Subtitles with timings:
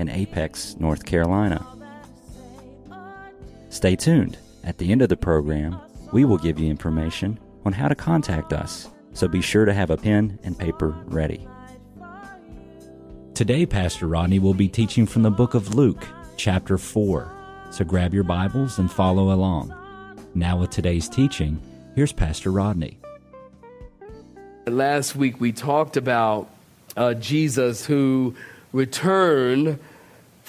[0.00, 1.64] in Apex, North Carolina.
[3.68, 4.38] Stay tuned.
[4.64, 5.78] At the end of the program,
[6.12, 9.90] we will give you information on how to contact us, so be sure to have
[9.90, 11.46] a pen and paper ready.
[13.34, 16.06] Today, Pastor Rodney will be teaching from the book of Luke,
[16.36, 17.30] chapter 4.
[17.70, 19.74] So grab your Bibles and follow along.
[20.34, 21.60] Now, with today's teaching,
[21.94, 22.98] here's Pastor Rodney.
[24.66, 26.48] Last week we talked about
[26.96, 28.34] uh, Jesus who
[28.72, 29.78] returned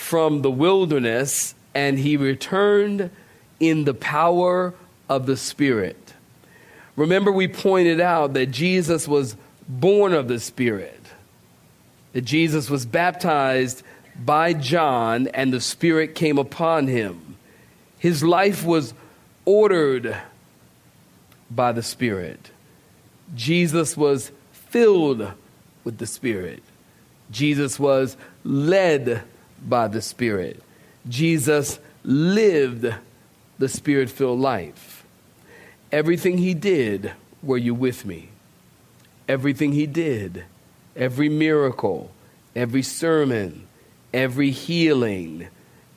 [0.02, 3.12] from the wilderness and he returned
[3.60, 4.74] in the power
[5.08, 6.13] of the Spirit.
[6.96, 9.38] Remember, we pointed out that Jesus was
[9.70, 10.99] born of the Spirit,
[12.13, 13.84] that Jesus was baptized
[14.20, 17.38] by John and the Spirit came upon him.
[17.99, 18.96] His life was
[19.46, 20.18] ordered
[21.49, 22.49] by the Spirit.
[23.36, 25.32] Jesus was filled
[25.84, 26.63] with the Spirit.
[27.30, 29.24] Jesus was led
[29.67, 30.62] by the Spirit.
[31.07, 32.93] Jesus lived
[33.57, 35.05] the Spirit filled life.
[35.91, 37.12] Everything he did,
[37.43, 38.29] were you with me?
[39.27, 40.45] Everything he did,
[40.95, 42.12] every miracle,
[42.55, 43.68] every sermon,
[44.13, 45.48] every healing,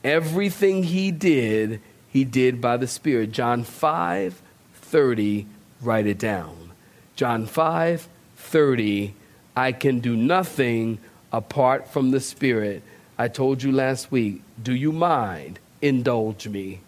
[0.03, 3.33] everything he did, he did by the Spirit.
[3.33, 4.41] John 5
[4.75, 5.47] 30,
[5.81, 6.73] write it down.
[7.17, 9.15] John 5 30,
[9.57, 10.99] I can do nothing
[11.33, 12.83] apart from the Spirit.
[13.19, 15.59] I told you last week, do you mind?
[15.81, 16.81] Indulge me.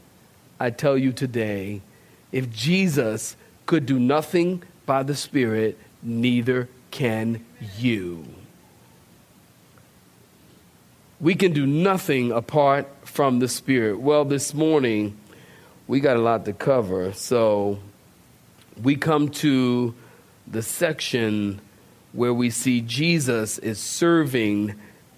[0.59, 1.83] I tell you today,
[2.33, 3.37] if Jesus
[3.67, 7.45] could do nothing by the Spirit, neither can
[7.79, 8.25] you.
[11.21, 14.01] We can do nothing apart from the Spirit.
[14.01, 15.17] Well, this morning,
[15.87, 17.79] we got a lot to cover, so
[18.83, 19.95] we come to
[20.47, 21.61] the section
[22.13, 24.75] where we see Jesus is serving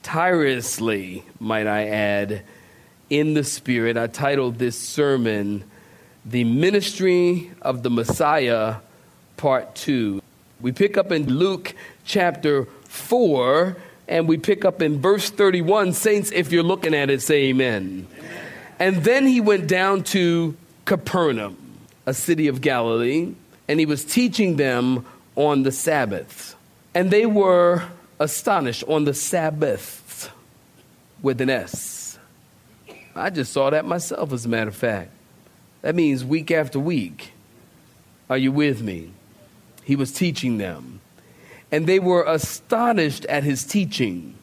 [0.08, 2.42] tirelessly, might I add,
[3.10, 3.98] in the Spirit.
[3.98, 5.64] I titled this sermon,
[6.24, 8.76] The Ministry of the Messiah,
[9.36, 10.22] Part 2.
[10.62, 11.74] We pick up in Luke
[12.06, 13.76] chapter 4,
[14.08, 15.92] and we pick up in verse 31.
[15.92, 18.06] Saints, if you're looking at it, say amen.
[18.18, 18.40] amen.
[18.78, 21.58] And then he went down to Capernaum,
[22.06, 23.34] a city of Galilee,
[23.68, 25.04] and he was teaching them
[25.36, 26.56] on the Sabbath.
[26.94, 27.84] And they were
[28.18, 29.97] astonished on the Sabbath
[31.22, 32.18] with an S.
[33.14, 35.10] I just saw that myself, as a matter of fact.
[35.82, 37.32] That means week after week.
[38.30, 39.10] Are you with me?
[39.84, 41.00] He was teaching them.
[41.72, 44.34] And they were astonished at his teaching.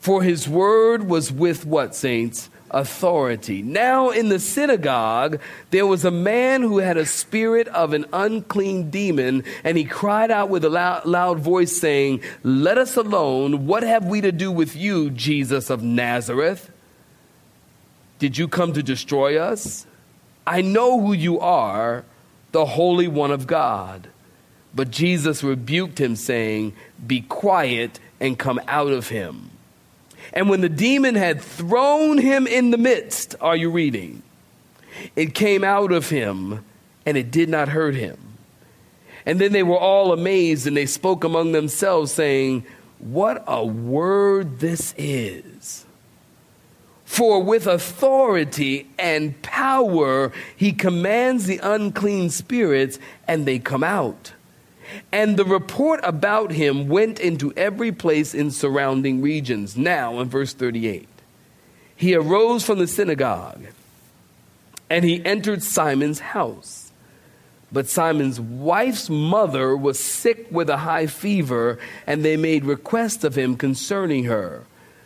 [0.00, 2.48] For his word was with what, saints?
[2.70, 3.62] Authority.
[3.62, 8.90] Now, in the synagogue, there was a man who had a spirit of an unclean
[8.90, 13.66] demon, and he cried out with a loud, loud, voice, saying, Let us alone.
[13.66, 16.70] What have we to do with you, Jesus of Nazareth?
[18.18, 19.86] Did you come to destroy us?
[20.46, 22.04] I know who you are,
[22.52, 24.08] the Holy One of God.
[24.74, 29.50] But Jesus rebuked him, saying, Be quiet and come out of him.
[30.32, 34.22] And when the demon had thrown him in the midst, are you reading?
[35.16, 36.64] It came out of him
[37.04, 38.18] and it did not hurt him.
[39.26, 42.64] And then they were all amazed and they spoke among themselves, saying,
[42.98, 45.84] What a word this is!
[47.04, 54.32] For with authority and power he commands the unclean spirits, and they come out.
[55.12, 59.76] And the report about him went into every place in surrounding regions.
[59.76, 61.08] Now, in verse 38,
[61.96, 63.66] he arose from the synagogue
[64.90, 66.90] and he entered Simon's house.
[67.72, 73.36] But Simon's wife's mother was sick with a high fever, and they made request of
[73.38, 74.64] him concerning her.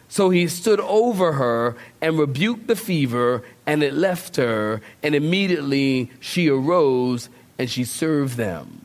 [0.08, 6.10] So he stood over her and rebuked the fever, and it left her, and immediately
[6.20, 8.83] she arose and she served them.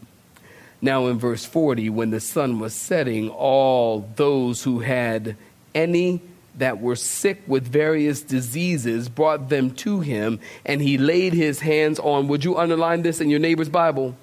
[0.82, 5.36] Now, in verse 40, when the sun was setting, all those who had
[5.76, 6.22] any
[6.58, 12.00] that were sick with various diseases brought them to him, and he laid his hands
[12.00, 12.28] on.
[12.28, 14.16] Would you underline this in your neighbor's Bible?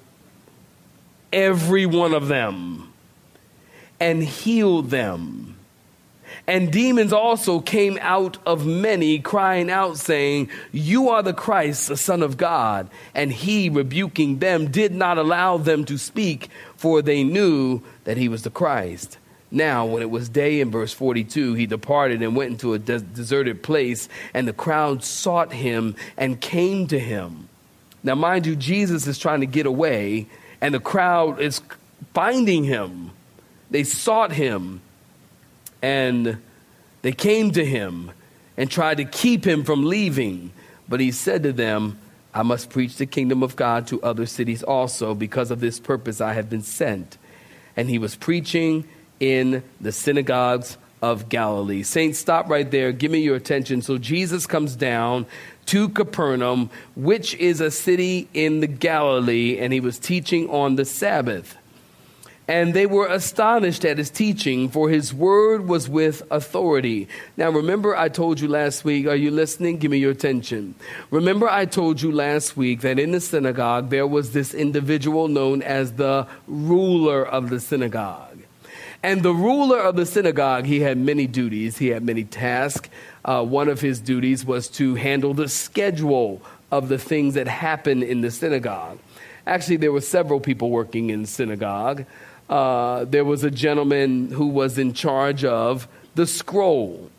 [1.33, 2.93] Every one of them,
[3.99, 5.56] and healed them.
[6.47, 11.97] And demons also came out of many, crying out, saying, You are the Christ, the
[11.97, 12.89] Son of God.
[13.13, 18.29] And he, rebuking them, did not allow them to speak, for they knew that he
[18.29, 19.17] was the Christ.
[19.51, 22.99] Now, when it was day in verse 42, he departed and went into a des-
[22.99, 27.49] deserted place, and the crowd sought him and came to him.
[28.03, 30.27] Now, mind you, Jesus is trying to get away,
[30.61, 31.61] and the crowd is
[32.13, 33.11] finding him.
[33.69, 34.81] They sought him
[35.81, 36.37] and
[37.01, 38.11] they came to him
[38.55, 40.51] and tried to keep him from leaving.
[40.89, 41.99] But he said to them,
[42.33, 45.13] I must preach the kingdom of God to other cities also.
[45.13, 47.17] Because of this purpose, I have been sent.
[47.75, 48.87] And he was preaching
[49.19, 51.83] in the synagogues of Galilee.
[51.83, 52.91] Saints, stop right there.
[52.91, 53.81] Give me your attention.
[53.81, 55.25] So Jesus comes down
[55.67, 60.85] to Capernaum, which is a city in the Galilee, and he was teaching on the
[60.85, 61.55] Sabbath.
[62.47, 67.09] And they were astonished at his teaching, for his word was with authority.
[67.35, 69.79] Now, remember, I told you last week, are you listening?
[69.79, 70.75] Give me your attention.
[71.11, 75.61] Remember, I told you last week that in the synagogue there was this individual known
[75.61, 78.39] as the ruler of the synagogue.
[79.03, 82.89] And the ruler of the synagogue, he had many duties, he had many tasks.
[83.25, 86.41] Uh, one of his duties was to handle the schedule
[86.71, 88.99] of the things that happened in the synagogue.
[89.45, 92.05] Actually, there were several people working in synagogue
[92.49, 97.09] uh, there was a gentleman who was in charge of the scroll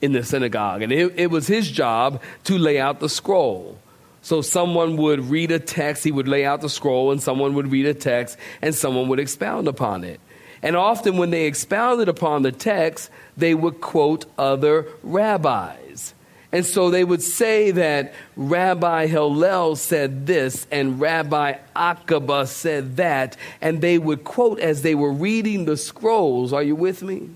[0.00, 3.78] in the synagogue, and it, it was his job to lay out the scroll.
[4.22, 7.70] So someone would read a text, he would lay out the scroll, and someone would
[7.70, 10.20] read a text, and someone would expound upon it.
[10.62, 16.14] And often, when they expounded upon the text, they would quote other rabbis.
[16.54, 23.36] And so they would say that Rabbi Hillel said this and Rabbi Akiba said that,
[23.60, 26.52] and they would quote as they were reading the scrolls.
[26.52, 27.30] Are you with me?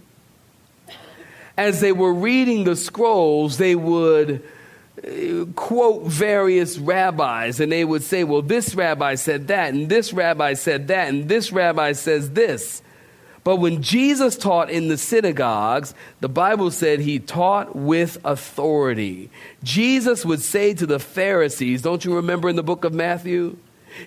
[1.57, 4.41] As they were reading the scrolls, they would
[5.05, 10.13] uh, quote various rabbis and they would say, Well, this rabbi said that, and this
[10.13, 12.83] rabbi said that, and this rabbi says this.
[13.49, 19.31] But when Jesus taught in the synagogues, the Bible said he taught with authority.
[19.65, 23.57] Jesus would say to the Pharisees, don't you remember in the book of Matthew?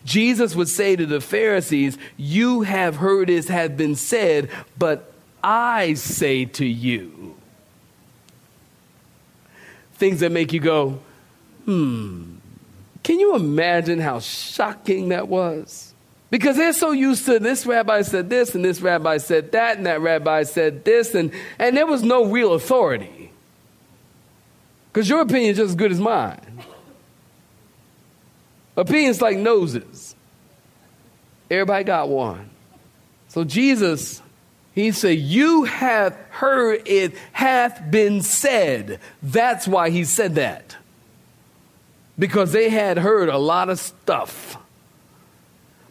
[0.05, 4.47] Jesus would say to the Pharisees, You have heard it has been said,
[4.77, 5.11] but
[5.43, 7.35] I say to you.
[9.93, 10.99] Things that make you go,
[11.65, 12.35] hmm.
[13.01, 15.95] Can you imagine how shocking that was?
[16.31, 19.85] Because they're so used to this rabbi said this, and this rabbi said that, and
[19.85, 23.31] that rabbi said this, and, and there was no real authority.
[24.91, 26.63] Because your opinion is just as good as mine.
[28.77, 30.15] Opinions like noses.
[31.49, 32.49] Everybody got one.
[33.27, 34.21] So Jesus,
[34.73, 39.01] he said, You have heard it hath been said.
[39.21, 40.77] That's why he said that.
[42.17, 44.57] Because they had heard a lot of stuff.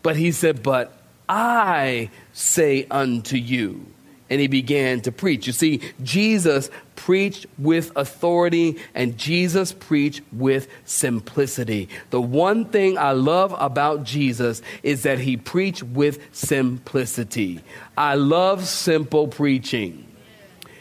[0.03, 0.93] But he said, But
[1.29, 3.87] I say unto you.
[4.29, 5.49] And he began to preach.
[5.49, 11.89] You see, Jesus preached with authority and Jesus preached with simplicity.
[12.11, 17.61] The one thing I love about Jesus is that he preached with simplicity.
[17.97, 20.07] I love simple preaching.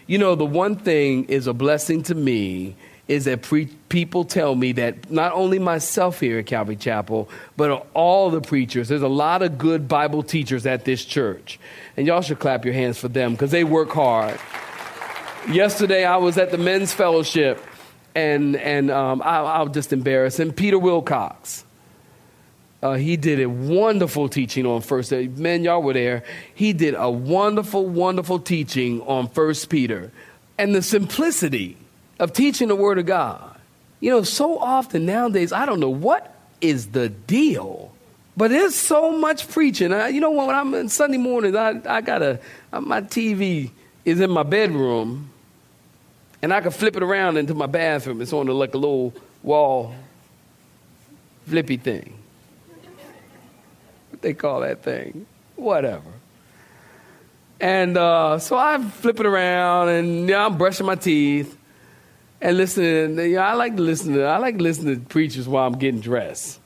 [0.05, 2.75] You know, the one thing is a blessing to me
[3.09, 7.87] is that pre- people tell me that not only myself here at Calvary Chapel, but
[7.95, 11.59] all the preachers, there's a lot of good Bible teachers at this church.
[11.97, 14.39] And y'all should clap your hands for them because they work hard.
[15.49, 17.59] Yesterday, I was at the men's fellowship,
[18.13, 20.53] and, and um, I, I'll just embarrass him.
[20.53, 21.65] Peter Wilcox.
[22.81, 26.23] Uh, he did a wonderful teaching on first men y'all were there
[26.55, 30.13] he did a wonderful wonderful teaching on first peter
[30.57, 31.75] and the simplicity
[32.19, 33.55] of teaching the Word of God.
[34.01, 37.91] You know, so often nowadays, I don't know what is the deal,
[38.37, 39.93] but there's so much preaching.
[39.93, 42.39] I, you know, when I'm in Sunday mornings, I, I got a,
[42.71, 43.71] my TV
[44.05, 45.29] is in my bedroom,
[46.41, 48.21] and I can flip it around into my bathroom.
[48.21, 49.93] It's on the, like a little wall
[51.47, 52.13] flippy thing.
[54.11, 55.25] What they call that thing?
[55.55, 56.11] Whatever.
[57.59, 61.58] And uh, so I flip it around, and know, I'm brushing my teeth
[62.41, 63.17] and listening.
[63.17, 66.01] You know, I like to listen to I like listening to preachers while I'm getting
[66.01, 66.59] dressed.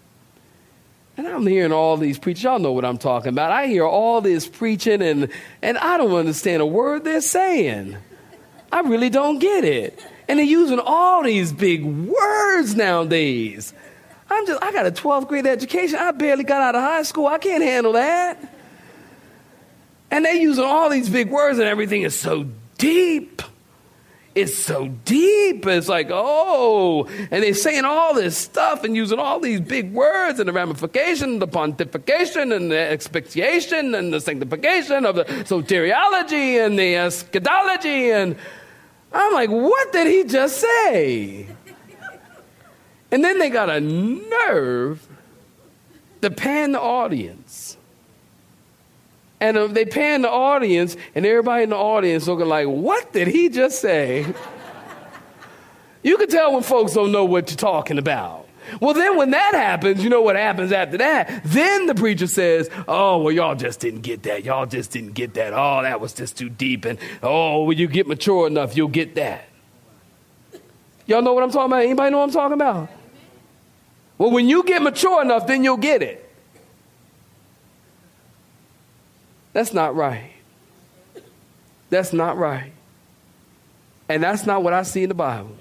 [1.15, 2.43] And I'm hearing all these preachers.
[2.43, 3.51] Y'all know what I'm talking about.
[3.51, 5.29] I hear all this preaching, and
[5.61, 7.97] and I don't understand a word they're saying.
[8.71, 10.03] I really don't get it.
[10.27, 13.73] And they're using all these big words nowadays.
[14.29, 15.99] I'm just I got a 12th grade education.
[15.99, 17.27] I barely got out of high school.
[17.27, 18.51] I can't handle that.
[20.09, 22.47] And they're using all these big words, and everything is so
[22.79, 23.43] deep.
[24.35, 25.65] It's so deep.
[25.67, 30.39] It's like, oh, and they're saying all this stuff and using all these big words
[30.39, 36.79] and the ramification, the pontification and the expectation and the sanctification of the soteriology and
[36.79, 38.11] the eschatology.
[38.11, 38.35] And
[39.11, 41.47] I'm like, what did he just say?
[43.11, 45.07] And then they got a nerve
[46.21, 47.77] to pan the audience.
[49.43, 53.27] And uh, they pan the audience, and everybody in the audience looking like, what did
[53.27, 54.25] he just say?
[56.01, 58.47] you can tell when folks don't know what you're talking about.
[58.79, 61.41] Well, then when that happens, you know what happens after that?
[61.43, 64.45] Then the preacher says, Oh, well, y'all just didn't get that.
[64.45, 65.51] Y'all just didn't get that.
[65.53, 66.85] Oh, that was just too deep.
[66.85, 69.49] And oh, when you get mature enough, you'll get that.
[71.05, 71.83] Y'all know what I'm talking about?
[71.83, 72.89] Anybody know what I'm talking about?
[74.17, 76.22] Well, when you get mature enough, then you'll get it.
[79.53, 80.31] That's not right.
[81.89, 82.71] That's not right.
[84.09, 85.55] And that's not what I see in the Bible.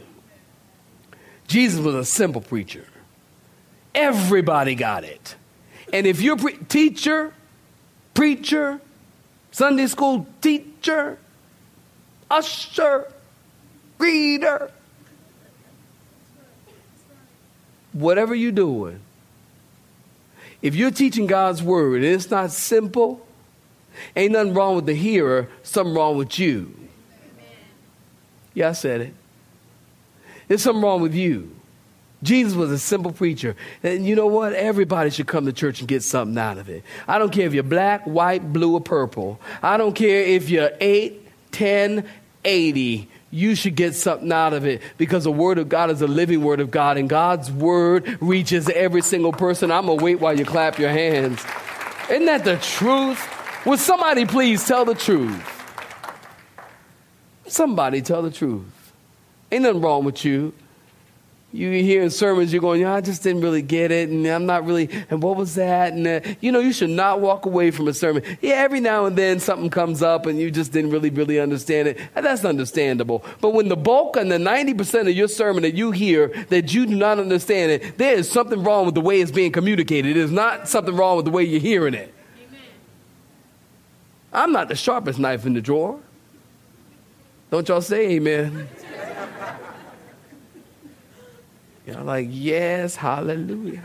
[1.47, 2.87] Jesus was a simple preacher.
[3.95, 5.37] Everybody got it.
[5.93, 7.35] And if you're pre- teacher,
[8.15, 8.81] preacher,
[9.51, 11.19] Sunday school teacher,
[12.31, 13.13] usher,
[13.99, 14.71] reader,
[17.93, 19.01] whatever you're doing,
[20.63, 23.27] if you're teaching God's word and it's not simple,
[24.17, 26.75] Ain't nothing wrong with the hearer, something wrong with you.
[28.55, 29.15] Yeah, I said it.
[30.49, 31.55] There's something wrong with you.
[32.23, 33.57] Jesus was a simple preacher.
[33.83, 34.53] And you know what?
[34.53, 36.85] Everybody should come to church and get something out of it.
[37.09, 39.41] I don't care if you're black, white, blue, or purple.
[39.63, 42.09] I don't care if you're 8, 10,
[42.45, 43.09] 80.
[43.31, 46.43] You should get something out of it because the Word of God is a living
[46.43, 49.73] Word of God, and God's Word reaches every single person.
[49.73, 51.43] I'm going to wait while you clap your hands.
[52.11, 53.19] Isn't that the truth?
[53.65, 55.49] Would somebody please tell the truth?
[57.47, 58.93] Somebody tell the truth.
[59.53, 60.53] Ain't nothing wrong with you.
[61.55, 64.47] You hear in sermons, you're going, yeah, I just didn't really get it, and I'm
[64.47, 65.93] not really, and what was that?
[65.93, 68.23] And, uh, you know, you should not walk away from a sermon.
[68.41, 71.89] Yeah, every now and then something comes up and you just didn't really, really understand
[71.89, 71.99] it.
[72.15, 73.23] That's understandable.
[73.43, 76.87] But when the bulk and the 90% of your sermon that you hear that you
[76.87, 80.17] do not understand it, there is something wrong with the way it's being communicated.
[80.17, 82.15] There's not something wrong with the way you're hearing it.
[84.33, 86.01] I'm not the sharpest knife in the drawer.
[87.51, 88.69] Don't y'all say amen?
[91.87, 93.83] Y'all like, yes, hallelujah.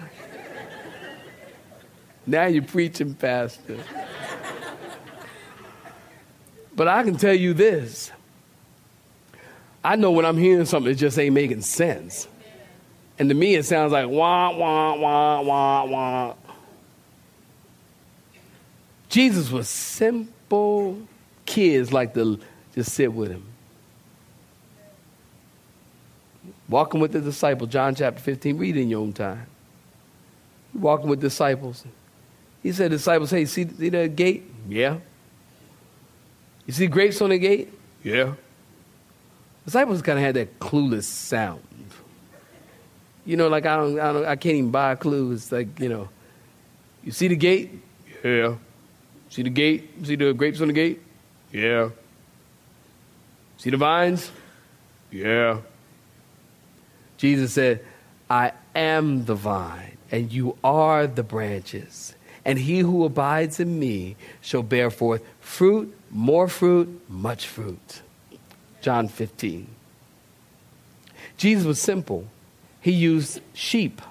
[2.25, 3.77] Now you're preaching, Pastor.
[6.75, 8.11] But I can tell you this.
[9.83, 12.27] I know when I'm hearing something, it just ain't making sense.
[13.19, 16.35] And to me, it sounds like wah, wah, wah, wah, wah.
[19.09, 21.01] Jesus was simple simple
[21.45, 22.39] kids like to
[22.73, 23.43] just sit with him.
[26.69, 29.45] Walking with the disciples, John chapter 15, read in your own time.
[30.73, 31.85] Walking with disciples.
[32.63, 34.43] He said, disciples, hey, see, see the gate?
[34.67, 34.97] Yeah.
[36.65, 37.73] You see grapes on the gate?
[38.03, 38.33] Yeah.
[39.65, 41.61] Disciples kind of had that clueless sound.
[43.25, 45.33] You know, like I don't, I don't, I can't even buy a clue.
[45.33, 46.09] It's like, you know,
[47.03, 47.71] you see the gate?
[48.23, 48.55] Yeah.
[49.29, 49.89] See the gate?
[50.03, 51.01] See the grapes on the gate?
[51.51, 51.89] Yeah.
[53.57, 54.31] See the vines?
[55.11, 55.59] Yeah.
[57.17, 57.83] Jesus said,
[58.29, 62.13] I am the vine, and you are the branches.
[62.45, 68.01] And he who abides in me shall bear forth fruit, more fruit, much fruit.
[68.81, 69.67] John 15.
[71.37, 72.27] Jesus was simple.
[72.79, 74.01] He used sheep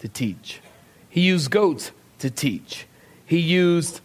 [0.00, 0.60] to teach,
[1.10, 1.90] he used goats
[2.20, 2.86] to teach,
[3.26, 4.00] he used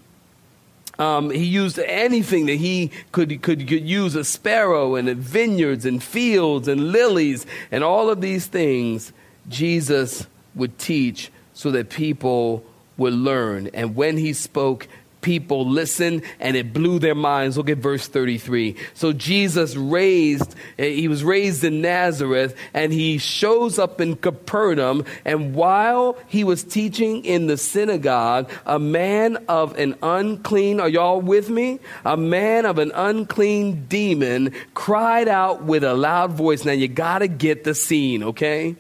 [1.00, 6.04] um, he used anything that he could, could, could use a sparrow and vineyards and
[6.04, 9.12] fields and lilies and all of these things
[9.50, 12.64] Jesus would teach so that people
[12.98, 13.68] would learn.
[13.74, 14.88] And when he spoke,
[15.24, 17.58] people listened and it blew their minds.
[17.58, 18.76] Look at verse 33.
[18.94, 25.06] So Jesus raised, eh, he was raised in Nazareth and he shows up in Capernaum.
[25.26, 31.22] And while he was teaching in the synagogue, a man of an unclean, are y'all
[31.22, 31.80] with me?
[32.06, 36.66] A man of an unclean demon cried out with a loud voice.
[36.66, 38.76] Now you gotta get the scene, okay?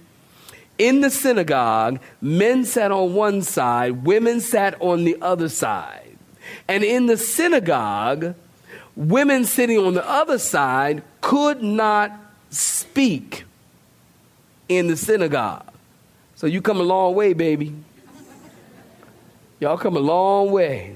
[0.77, 6.02] In the synagogue, men sat on one side, women sat on the other side.
[6.67, 8.35] And in the synagogue,
[8.95, 12.11] women sitting on the other side could not
[12.49, 13.43] speak
[14.69, 15.65] in the synagogue.
[16.35, 17.73] So you come a long way, baby.
[19.59, 20.95] Y'all come a long way.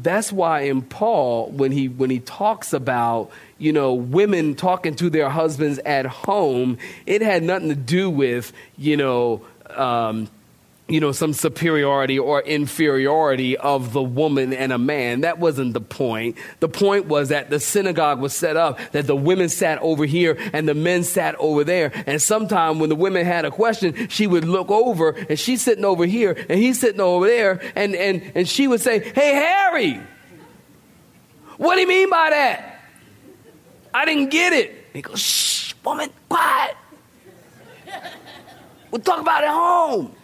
[0.00, 5.10] That's why in Paul, when he when he talks about you know women talking to
[5.10, 9.42] their husbands at home, it had nothing to do with you know.
[9.70, 10.28] Um,
[10.88, 15.20] you know, some superiority or inferiority of the woman and a man.
[15.20, 16.36] That wasn't the point.
[16.60, 20.38] The point was that the synagogue was set up, that the women sat over here
[20.54, 21.92] and the men sat over there.
[22.06, 25.84] And sometime when the women had a question, she would look over and she's sitting
[25.84, 30.00] over here and he's sitting over there and, and, and she would say, Hey, Harry,
[31.58, 32.80] what do you mean by that?
[33.92, 34.86] I didn't get it.
[34.94, 36.76] He goes, Shh, woman, quiet.
[38.90, 40.14] We'll talk about it home.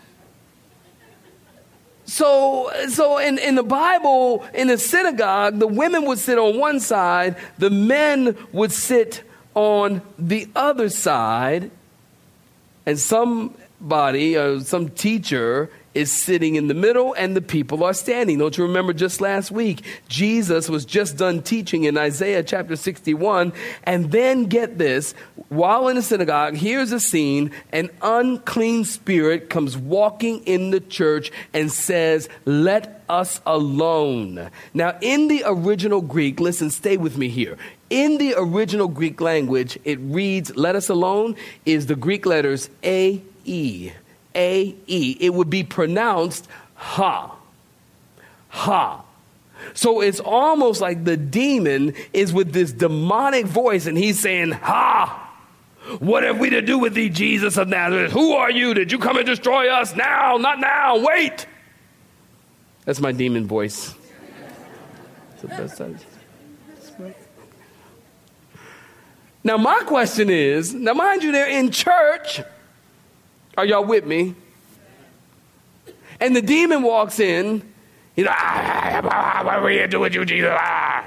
[2.06, 6.80] So, so in, in the Bible, in the synagogue, the women would sit on one
[6.80, 9.22] side, the men would sit
[9.54, 11.70] on the other side,
[12.84, 18.38] and somebody, or some teacher, is sitting in the middle and the people are standing.
[18.38, 19.82] Don't you remember just last week?
[20.08, 23.52] Jesus was just done teaching in Isaiah chapter 61.
[23.84, 25.14] And then get this
[25.48, 31.30] while in the synagogue, here's a scene an unclean spirit comes walking in the church
[31.52, 34.50] and says, Let us alone.
[34.72, 37.56] Now, in the original Greek, listen, stay with me here.
[37.90, 43.22] In the original Greek language, it reads, Let us alone, is the Greek letters A
[43.44, 43.92] E.
[44.34, 45.16] A E.
[45.20, 47.36] It would be pronounced ha.
[48.48, 49.04] Ha.
[49.72, 55.20] So it's almost like the demon is with this demonic voice and he's saying, Ha!
[55.98, 58.12] What have we to do with thee, Jesus of Nazareth?
[58.12, 58.74] Who are you?
[58.74, 59.94] Did you come and destroy us?
[59.94, 61.46] Now, not now, wait!
[62.84, 63.94] That's my demon voice.
[69.42, 72.40] Now, my question is now, mind you, they're in church.
[73.56, 74.34] Are y'all with me?
[76.20, 77.62] And the demon walks in.
[78.16, 80.52] You know, ah, what are we here to do with you, Jesus?
[80.52, 81.04] Ah.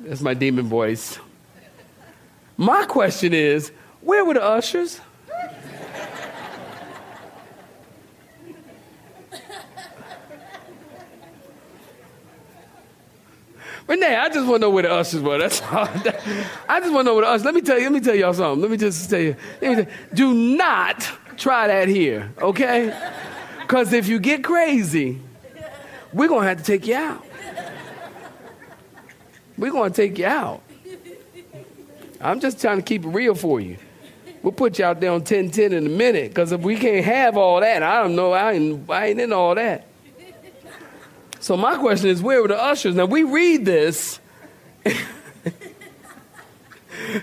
[0.00, 1.18] That's my demon voice.
[2.56, 5.00] My question is, where were the ushers?
[13.88, 15.38] Renee, I just want to know where the ushers were.
[15.38, 15.88] That's all.
[16.68, 17.44] I just want to know where the ushers.
[17.46, 17.84] Let me tell you.
[17.84, 18.60] Let me tell y'all something.
[18.60, 19.34] Let me just tell you.
[19.60, 22.94] Tell you do not try that here, okay?
[23.62, 25.20] Because if you get crazy,
[26.12, 27.24] we're gonna have to take you out.
[29.56, 30.62] We're gonna take you out.
[32.20, 33.78] I'm just trying to keep it real for you.
[34.42, 37.36] We'll put you out there on 1010 in a minute because if we can't have
[37.36, 39.87] all that, I don't know, I ain't, I ain't in all that.
[41.40, 42.94] So my question is, where were the ushers?
[42.94, 44.20] Now we read this.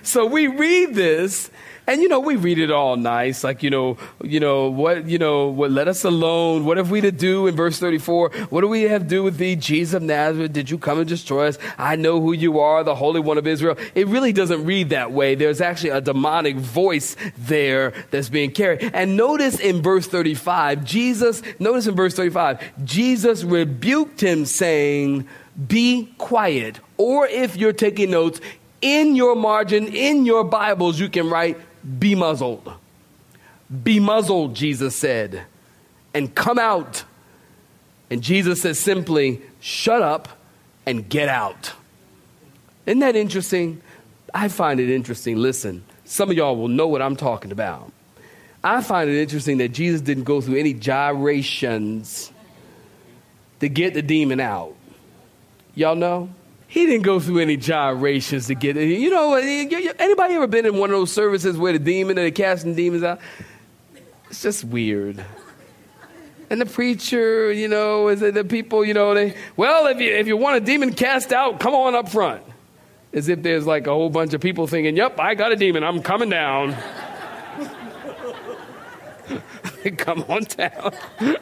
[0.04, 1.50] so we read this
[1.88, 5.19] and you know, we read it all nice, like you know, you know what, you
[5.19, 5.69] know, what?
[5.69, 6.65] Let us alone.
[6.65, 8.32] What have we to do in verse thirty-four?
[8.50, 10.52] What do we have to do with thee, Jesus of Nazareth?
[10.52, 11.60] Did you come and destroy us?
[11.78, 13.78] I know who you are, the Holy One of Israel.
[13.93, 15.36] It really doesn't read that way.
[15.36, 18.89] There's actually a demonic voice there that's being carried.
[18.91, 21.43] And notice in verse thirty-five, Jesus.
[21.60, 25.28] Notice in verse thirty-five, Jesus rebuked him, saying,
[25.67, 28.41] "Be quiet." Or if you're taking notes,
[28.86, 31.58] in your margin, in your Bibles, you can write,
[32.00, 32.71] be muzzled.
[33.84, 35.43] Be muzzled, Jesus said,
[36.13, 37.04] and come out.
[38.12, 40.30] And Jesus says simply, shut up
[40.86, 41.74] and get out.
[42.86, 43.82] Isn't that interesting?
[44.32, 45.38] I find it interesting.
[45.38, 47.91] Listen, some of y'all will know what I'm talking about.
[48.63, 52.32] I find it interesting that Jesus didn't go through any gyrations
[53.62, 54.76] to get the demon out.
[55.74, 56.30] Y'all know?
[56.67, 58.88] He didn't go through any gyrations to get it.
[58.88, 62.32] You know, anybody ever been in one of those services where the demon and the
[62.32, 63.19] casting demons out?
[64.30, 65.23] It's just weird.
[66.49, 70.28] And the preacher, you know, is the people, you know, they, well, if you, if
[70.28, 72.43] you want a demon cast out, come on up front.
[73.13, 75.84] As if there's like a whole bunch of people thinking, yep, I got a demon,
[75.84, 76.75] I'm coming down.
[79.98, 80.93] come on down.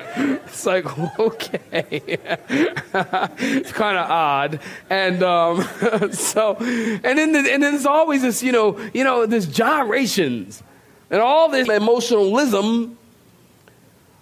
[0.45, 0.85] It's like,
[1.19, 1.73] okay.
[1.89, 4.59] it's kind of odd.
[4.87, 5.63] And um,
[6.11, 10.61] so, and then, the, and then there's always this, you know, you know, this gyrations
[11.09, 12.99] and all this emotionalism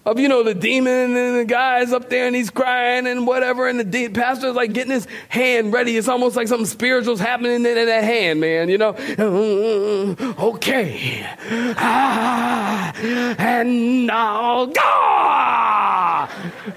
[0.04, 3.68] of you know the demon and the guy's up there and he's crying and whatever.
[3.68, 5.96] And the de- pastor's like getting his hand ready.
[5.96, 8.96] It's almost like something spiritual's happening in, that hand man you know?
[10.40, 11.26] Okay.
[11.78, 12.94] Ah,
[13.38, 14.82] and now go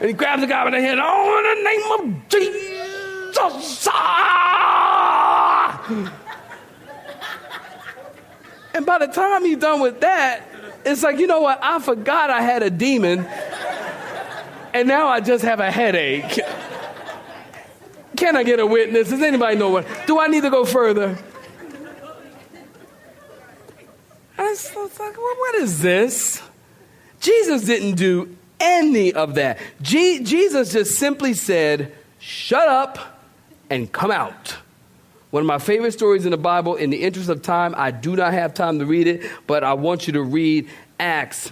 [0.00, 1.00] and he grabs the guy by the hand.
[1.02, 4.34] Oh in the name of jesus ah!
[8.74, 10.53] and by the time he's done with that
[10.84, 11.58] it's like, you know what?
[11.62, 13.26] I forgot I had a demon,
[14.74, 16.40] and now I just have a headache.
[18.16, 19.10] Can I get a witness?
[19.10, 19.86] Does anybody know what?
[20.06, 21.18] Do I need to go further?
[24.36, 26.42] I was like, well, what is this?
[27.20, 29.58] Jesus didn't do any of that.
[29.80, 33.20] Je- Jesus just simply said, shut up
[33.70, 34.56] and come out.
[35.34, 38.14] One of my favorite stories in the Bible, in the interest of time, I do
[38.14, 40.68] not have time to read it, but I want you to read
[41.00, 41.50] Acts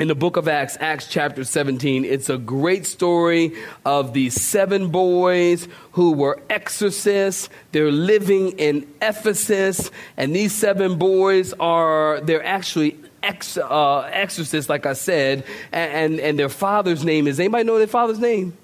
[0.00, 2.04] in the book of Acts, Acts chapter 17.
[2.04, 3.52] It's a great story
[3.84, 7.48] of these seven boys who were exorcists.
[7.70, 14.84] They're living in Ephesus, and these seven boys are, they're actually ex, uh, exorcists, like
[14.84, 18.58] I said, and, and, and their father's name is, anybody know their father's name?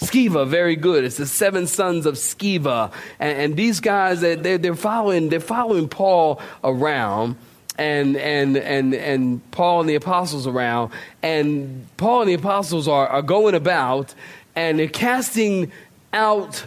[0.00, 1.04] Sceva, very good.
[1.04, 2.92] It's the seven sons of Sceva.
[3.18, 7.36] And, and these guys, they're, they're, following, they're following Paul around
[7.78, 13.08] and and and and Paul and the apostles around, and Paul and the apostles are,
[13.08, 14.14] are going about
[14.54, 15.72] and they're casting
[16.12, 16.66] out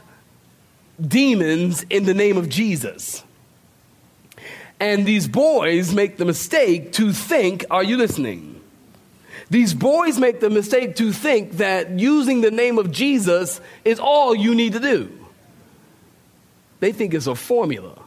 [1.00, 3.24] demons in the name of Jesus.
[4.80, 8.53] And these boys make the mistake to think, are you listening?
[9.50, 14.36] These boys make the mistake to think that using the name of Jesus is all
[14.36, 15.12] you need to do.
[16.80, 17.98] They think it's a formula.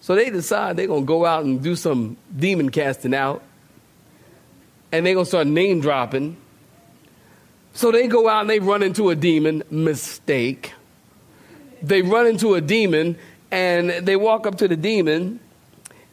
[0.00, 3.42] So they decide they're going to go out and do some demon casting out.
[4.90, 6.36] And they're going to start name dropping.
[7.72, 9.62] So they go out and they run into a demon.
[9.70, 10.74] Mistake.
[11.82, 13.16] They run into a demon
[13.50, 15.40] and they walk up to the demon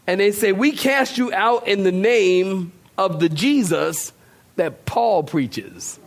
[0.07, 4.11] and they say, We cast you out in the name of the Jesus
[4.57, 5.97] that Paul preaches.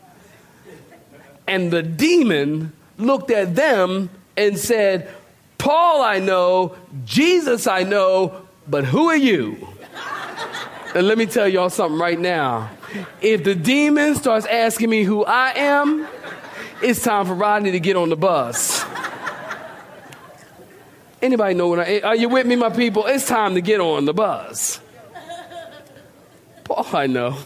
[1.48, 5.10] And the demon looked at them and said,
[5.56, 6.76] Paul I know,
[7.06, 9.68] Jesus I know, but who are you?
[10.94, 12.68] And let me tell y'all something right now.
[13.22, 16.06] If the demon starts asking me who I am,
[16.82, 18.84] it's time for Rodney to get on the bus.
[21.22, 23.06] Anybody know what I are you with me, my people?
[23.06, 24.80] It's time to get on the bus.
[26.64, 27.36] Paul I know.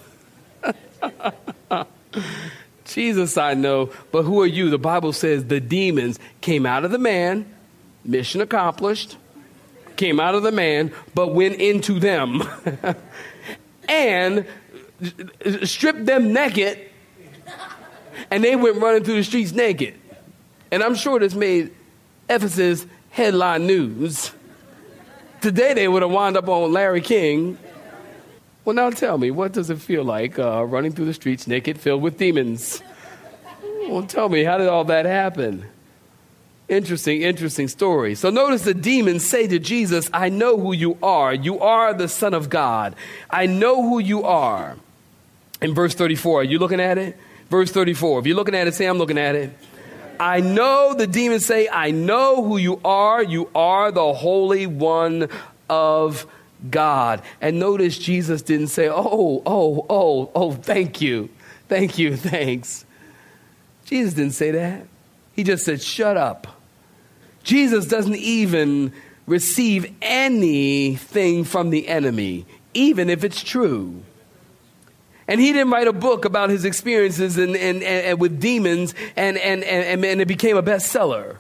[2.85, 4.71] Jesus I know, but who are you?
[4.71, 7.53] The Bible says the demons came out of the man
[8.07, 9.17] Mission accomplished.
[9.97, 12.43] Came out of the man, but went into them.
[13.89, 14.47] and
[15.65, 16.79] stripped them naked.
[18.31, 19.95] And they went running through the streets naked.
[20.71, 21.75] And I'm sure this made
[22.29, 24.33] Ephesus headline news.
[25.41, 27.59] Today they would have wound up on Larry King.
[28.67, 31.79] Well, now tell me, what does it feel like uh, running through the streets naked,
[31.79, 32.83] filled with demons?
[33.89, 35.67] Well, tell me, how did all that happen?
[36.69, 38.17] Interesting, interesting story.
[38.17, 41.33] So notice the demons say to Jesus, I know who you are.
[41.33, 42.97] You are the Son of God.
[43.31, 44.77] I know who you are.
[45.63, 47.17] In verse 34, are you looking at it?
[47.49, 48.19] Verse 34.
[48.19, 49.57] If you're looking at it, say, I'm looking at it.
[50.19, 53.23] I know, the demons say, I know who you are.
[53.23, 55.29] You are the Holy One
[55.71, 56.27] of
[56.71, 57.23] God.
[57.41, 61.29] And notice Jesus didn't say, Oh, oh, oh, oh, thank you.
[61.69, 62.85] Thank you, thanks.
[63.85, 64.87] Jesus didn't say that.
[65.35, 66.47] He just said, Shut up.
[67.43, 68.93] Jesus doesn't even
[69.27, 74.03] receive anything from the enemy, even if it's true.
[75.29, 79.37] And he didn't write a book about his experiences and, and, and with demons, and,
[79.39, 81.39] and, and, and it became a bestseller.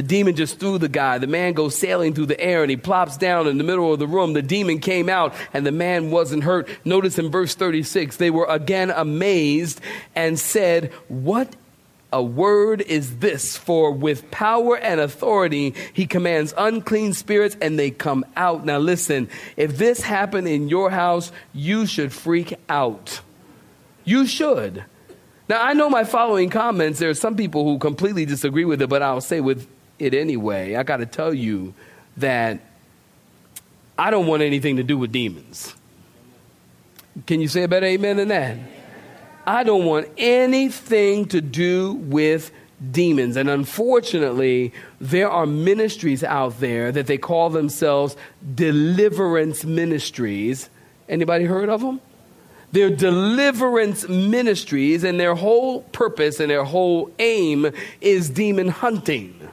[0.00, 1.18] The demon just threw the guy.
[1.18, 3.98] The man goes sailing through the air and he plops down in the middle of
[3.98, 4.32] the room.
[4.32, 6.70] The demon came out and the man wasn't hurt.
[6.86, 9.78] Notice in verse 36, they were again amazed
[10.14, 11.54] and said, What
[12.10, 17.90] a word is this for with power and authority he commands unclean spirits and they
[17.90, 18.64] come out.
[18.64, 23.20] Now listen, if this happened in your house, you should freak out.
[24.04, 24.82] You should.
[25.50, 28.88] Now I know my following comments, there are some people who completely disagree with it,
[28.88, 29.68] but I'll say with
[30.00, 30.76] it anyway.
[30.76, 31.74] I got to tell you
[32.16, 32.60] that
[33.98, 35.74] I don't want anything to do with demons.
[37.26, 38.56] Can you say a better amen than that?
[39.46, 42.50] I don't want anything to do with
[42.90, 43.36] demons.
[43.36, 48.16] And unfortunately, there are ministries out there that they call themselves
[48.54, 50.70] deliverance ministries.
[51.08, 52.00] Anybody heard of them?
[52.72, 59.48] They're deliverance ministries, and their whole purpose and their whole aim is demon hunting.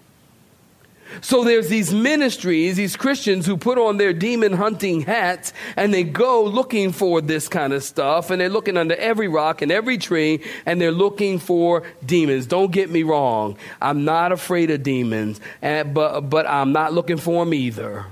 [1.21, 6.03] So there's these ministries, these Christians who put on their demon hunting hats and they
[6.03, 9.97] go looking for this kind of stuff and they're looking under every rock and every
[9.97, 12.45] tree and they're looking for demons.
[12.45, 13.57] Don't get me wrong.
[13.81, 18.05] I'm not afraid of demons, eh, but, but I'm not looking for them either.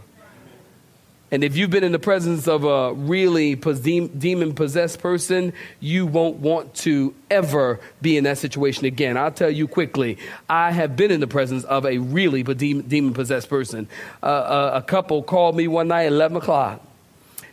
[1.36, 6.38] And if you've been in the presence of a really demon possessed person, you won't
[6.38, 9.18] want to ever be in that situation again.
[9.18, 10.18] I'll tell you quickly,
[10.48, 13.90] I have been in the presence of a really demon possessed person.
[14.24, 16.82] Uh, a, uh, a couple called me one night at 11 o'clock,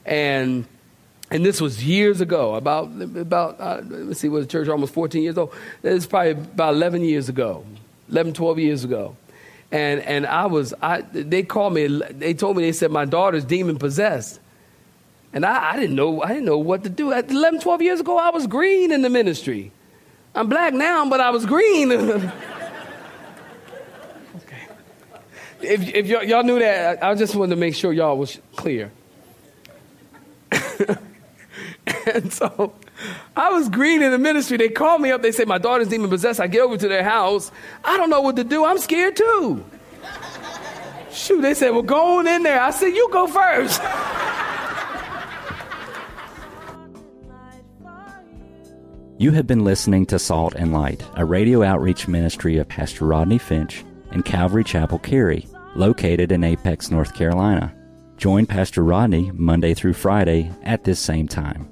[0.07, 0.65] and
[1.33, 2.85] and this was years ago, about,
[3.17, 5.53] about uh, let's see, was the church almost 14 years old?
[5.83, 7.67] It's probably about 11 years ago,
[8.09, 9.17] 11, 12 years ago.
[9.73, 13.45] And, and I was, I, they called me, they told me, they said, my daughter's
[13.45, 14.39] demon possessed.
[15.33, 17.11] And I, I didn't know, I didn't know what to do.
[17.11, 19.73] At 11, 12 years ago, I was green in the ministry.
[20.35, 21.91] I'm black now, but I was green.
[21.93, 22.33] okay.
[25.63, 28.93] If, if y'all, y'all knew that, I just wanted to make sure y'all was clear.
[32.13, 32.75] and so
[33.37, 34.57] I was green in the ministry.
[34.57, 35.23] They called me up.
[35.23, 36.41] They said, My daughter's demon possessed.
[36.41, 37.51] I get over to their house.
[37.85, 38.65] I don't know what to do.
[38.65, 39.65] I'm scared too.
[41.11, 42.61] Shoot, they said, Well, go on in there.
[42.61, 43.81] I said, You go first.
[49.19, 53.39] You have been listening to Salt and Light, a radio outreach ministry of Pastor Rodney
[53.39, 57.73] Finch and Calvary Chapel Cary, located in Apex, North Carolina.
[58.17, 61.72] Join Pastor Rodney Monday through Friday at this same time.